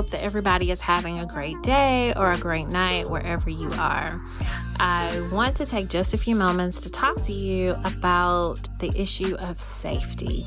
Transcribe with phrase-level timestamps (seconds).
[0.00, 4.18] hope that everybody is having a great day or a great night wherever you are.
[4.78, 9.36] I want to take just a few moments to talk to you about the issue
[9.36, 10.46] of safety.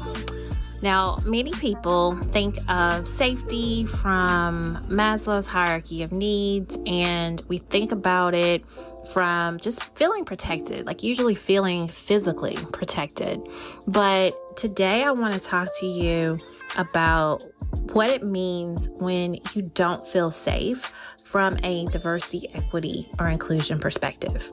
[0.81, 8.33] Now, many people think of safety from Maslow's hierarchy of needs, and we think about
[8.33, 8.63] it
[9.11, 13.39] from just feeling protected, like usually feeling physically protected.
[13.85, 16.39] But today I want to talk to you
[16.75, 17.45] about
[17.93, 24.51] what it means when you don't feel safe from a diversity, equity, or inclusion perspective.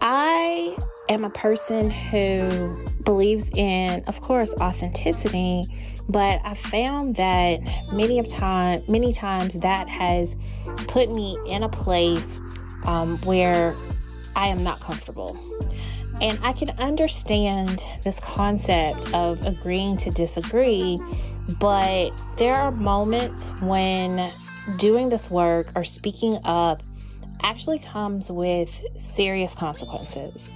[0.00, 0.76] I
[1.08, 5.64] am a person who believes in, of course, authenticity,
[6.08, 7.60] but I found that
[7.92, 10.36] many of time, many times that has
[10.88, 12.42] put me in a place
[12.86, 13.74] um, where
[14.34, 15.38] I am not comfortable.
[16.20, 20.98] And I can understand this concept of agreeing to disagree,
[21.58, 24.30] but there are moments when
[24.76, 26.82] doing this work or speaking up
[27.42, 30.48] actually comes with serious consequences.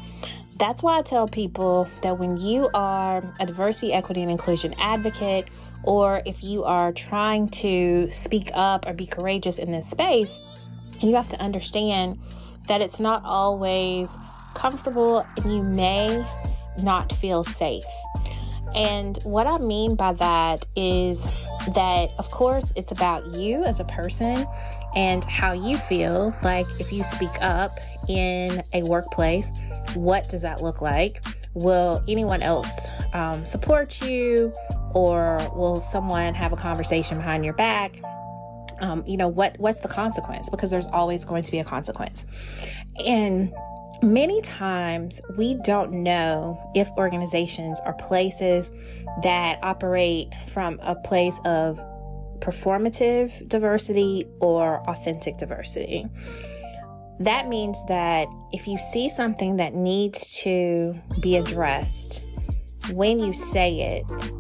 [0.59, 5.47] That's why I tell people that when you are a diversity, equity, and inclusion advocate,
[5.83, 10.59] or if you are trying to speak up or be courageous in this space,
[11.01, 12.19] you have to understand
[12.69, 14.17] that it's not always
[14.55, 16.25] comfortable and you may
[16.83, 17.85] not feel safe.
[18.75, 21.29] And what I mean by that is
[21.75, 24.47] that, of course, it's about you as a person
[24.95, 26.35] and how you feel.
[26.43, 29.53] Like if you speak up in a workplace,
[29.95, 31.23] what does that look like?
[31.55, 34.53] Will anyone else um, support you?
[34.93, 38.01] Or will someone have a conversation behind your back?
[38.81, 42.27] um, you know what what's the consequence because there's always going to be a consequence
[43.05, 43.53] and
[44.05, 48.73] many times we don't know if organizations are places
[49.23, 51.79] that operate from a place of
[52.41, 56.07] performative diversity or authentic diversity.
[57.21, 62.23] That means that if you see something that needs to be addressed
[62.93, 64.33] when you say it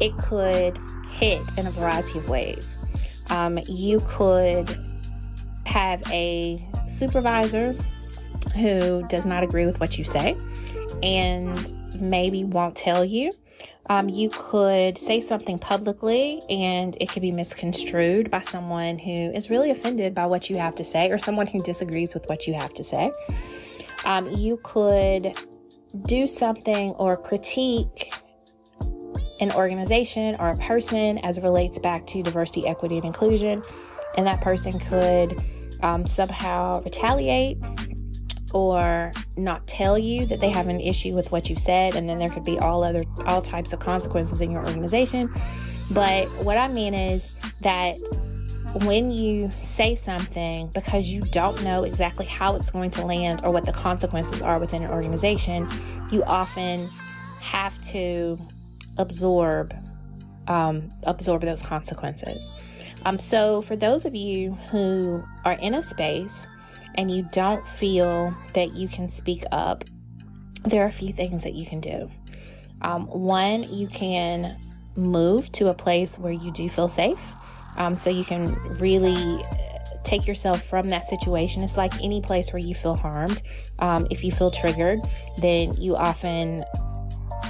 [0.00, 0.78] it could
[1.10, 2.78] hit in a variety of ways.
[3.30, 4.78] Um, you could
[5.66, 7.76] have a supervisor
[8.54, 10.36] who does not agree with what you say
[11.02, 13.30] and maybe won't tell you.
[13.90, 19.48] Um, you could say something publicly and it could be misconstrued by someone who is
[19.48, 22.54] really offended by what you have to say or someone who disagrees with what you
[22.54, 23.10] have to say.
[24.04, 25.34] Um, you could
[26.06, 28.12] do something or critique
[29.40, 33.62] an organization or a person as it relates back to diversity, equity, and inclusion.
[34.16, 35.36] And that person could
[35.82, 37.56] um, somehow retaliate
[38.52, 42.18] or not tell you that they have an issue with what you've said and then
[42.18, 45.32] there could be all other all types of consequences in your organization
[45.90, 47.96] but what i mean is that
[48.84, 53.50] when you say something because you don't know exactly how it's going to land or
[53.50, 55.66] what the consequences are within an organization
[56.10, 56.88] you often
[57.40, 58.38] have to
[58.98, 59.74] absorb
[60.48, 62.50] um, absorb those consequences.
[63.04, 66.48] Um, so, for those of you who are in a space
[66.98, 69.84] and you don't feel that you can speak up,
[70.64, 72.10] there are a few things that you can do.
[72.82, 74.58] Um, one, you can
[74.96, 77.32] move to a place where you do feel safe.
[77.76, 79.40] Um, so you can really
[80.02, 81.62] take yourself from that situation.
[81.62, 83.42] It's like any place where you feel harmed.
[83.78, 84.98] Um, if you feel triggered,
[85.40, 86.64] then you often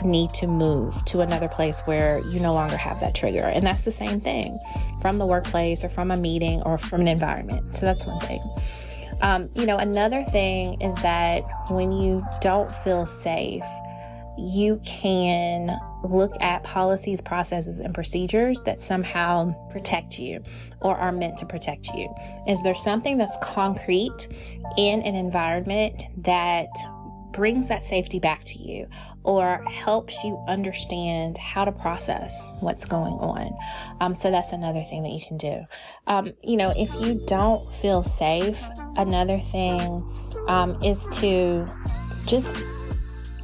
[0.05, 3.47] need to move to another place where you no longer have that trigger.
[3.47, 4.59] And that's the same thing
[5.01, 7.77] from the workplace or from a meeting or from an environment.
[7.77, 8.43] So that's one thing.
[9.21, 13.65] Um, you know, another thing is that when you don't feel safe,
[14.39, 20.43] you can look at policies, processes, and procedures that somehow protect you
[20.81, 22.13] or are meant to protect you.
[22.47, 24.29] Is there something that's concrete
[24.77, 26.69] in an environment that
[27.33, 28.89] brings that safety back to you
[29.23, 33.57] or helps you understand how to process what's going on.
[34.01, 35.65] Um, so that's another thing that you can do.
[36.07, 38.61] Um, you know, if you don't feel safe,
[38.99, 40.05] another thing
[40.49, 41.67] um, is to
[42.27, 42.65] just,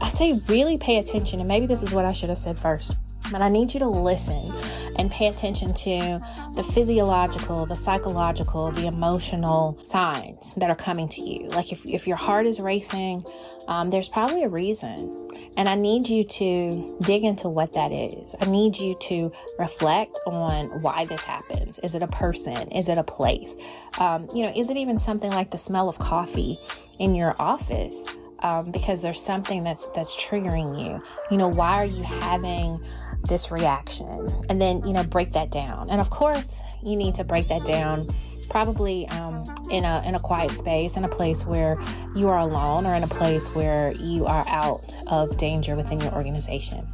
[0.01, 1.41] I say, really pay attention.
[1.41, 2.97] And maybe this is what I should have said first,
[3.33, 4.53] but I need you to listen
[4.97, 6.21] and pay attention to
[6.55, 11.49] the physiological, the psychological, the emotional signs that are coming to you.
[11.49, 13.25] Like if, if your heart is racing,
[13.69, 15.31] um, there's probably a reason.
[15.57, 18.35] And I need you to dig into what that is.
[18.41, 21.79] I need you to reflect on why this happens.
[21.81, 22.71] Is it a person?
[22.73, 23.57] Is it a place?
[23.99, 26.57] Um, you know, is it even something like the smell of coffee
[26.99, 28.05] in your office?
[28.41, 31.03] Um, because there's something that's that's triggering you.
[31.31, 32.85] You know, why are you having
[33.27, 35.91] this reaction and then you know break that down.
[35.91, 38.09] And of course you need to break that down
[38.49, 41.79] probably um, in a in a quiet space in a place where
[42.15, 46.13] you are alone or in a place where you are out of danger within your
[46.15, 46.87] organization.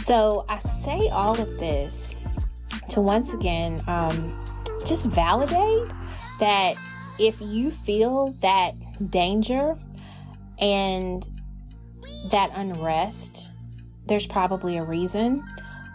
[0.00, 2.14] So i say all of this
[2.90, 4.44] to once again um,
[4.86, 5.88] just validate
[6.40, 6.76] that
[7.18, 8.74] if you feel that
[9.10, 9.76] danger
[10.58, 11.28] and
[12.30, 13.52] that unrest
[14.06, 15.44] there's probably a reason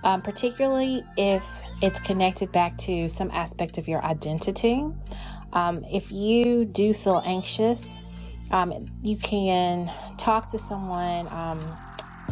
[0.08, 1.46] um, particularly if
[1.82, 4.86] it's connected back to some aspect of your identity.
[5.52, 8.02] Um, if you do feel anxious,
[8.52, 11.60] um, you can talk to someone, um,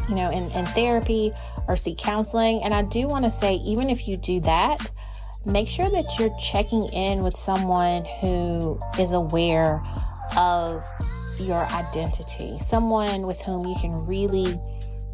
[0.07, 1.33] you know, in, in therapy
[1.68, 2.63] or seek counseling.
[2.63, 4.80] And I do want to say, even if you do that,
[5.45, 9.83] make sure that you're checking in with someone who is aware
[10.38, 10.81] of
[11.42, 14.57] your identity, someone with whom you can really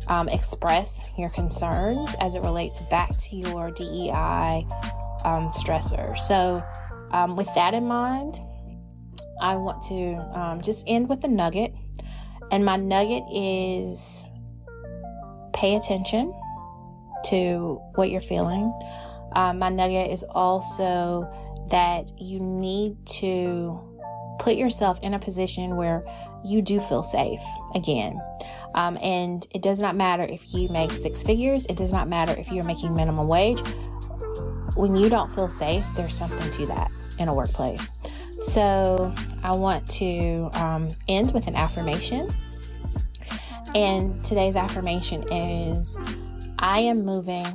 [0.08, 4.66] um, express your concerns as it relates back to your DEI
[5.24, 6.18] um, stressor.
[6.18, 6.62] So,
[7.12, 8.40] um, with that in mind,
[9.42, 11.74] I want to um, just end with a nugget.
[12.52, 14.30] And my nugget is
[15.54, 16.34] pay attention
[17.26, 18.74] to what you're feeling.
[19.34, 21.30] Um, my nugget is also
[21.70, 23.80] that you need to
[24.40, 26.04] put yourself in a position where
[26.44, 27.42] you do feel safe
[27.76, 28.20] again.
[28.76, 32.34] Um, and it does not matter if you make six figures, it does not matter
[32.38, 33.62] if you're making minimum wage.
[34.76, 36.90] When you don't feel safe, there's something to that
[37.20, 37.92] in a workplace.
[38.40, 42.30] So I want to um, end with an affirmation.
[43.76, 45.98] And today's affirmation is
[46.60, 47.46] I am moving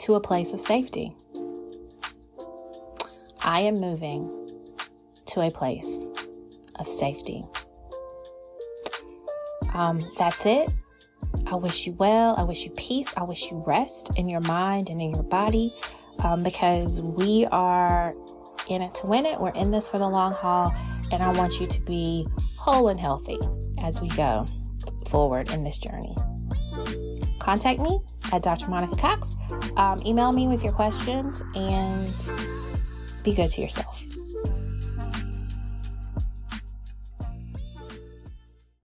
[0.00, 1.16] to a place of safety.
[3.44, 4.30] I am moving
[5.26, 6.04] to a place
[6.78, 7.42] of safety.
[9.74, 10.72] Um, that's it.
[11.46, 12.34] I wish you well.
[12.36, 13.12] I wish you peace.
[13.16, 15.72] I wish you rest in your mind and in your body
[16.22, 18.14] um, because we are
[18.68, 19.40] in it to win it.
[19.40, 20.72] We're in this for the long haul.
[21.12, 22.26] And I want you to be
[22.56, 23.38] whole and healthy
[23.82, 24.46] as we go
[25.06, 26.16] forward in this journey.
[27.40, 28.00] Contact me
[28.32, 28.68] at Dr.
[28.68, 29.36] Monica Cox.
[29.76, 32.14] Um, email me with your questions and
[33.22, 34.02] be good to yourself.